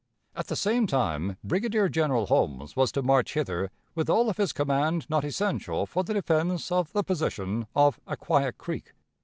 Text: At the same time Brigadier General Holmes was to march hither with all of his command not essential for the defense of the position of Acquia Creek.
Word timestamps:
At 0.35 0.47
the 0.47 0.55
same 0.55 0.87
time 0.87 1.37
Brigadier 1.43 1.87
General 1.87 2.25
Holmes 2.25 2.75
was 2.75 2.91
to 2.93 3.03
march 3.03 3.35
hither 3.35 3.69
with 3.93 4.09
all 4.09 4.31
of 4.31 4.37
his 4.37 4.51
command 4.51 5.07
not 5.11 5.23
essential 5.23 5.85
for 5.85 6.03
the 6.03 6.15
defense 6.15 6.71
of 6.71 6.91
the 6.91 7.03
position 7.03 7.67
of 7.75 7.99
Acquia 8.07 8.51
Creek. 8.51 8.93